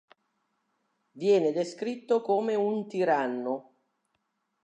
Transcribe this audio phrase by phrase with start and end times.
[1.11, 3.73] Viene descritto come un tiranno.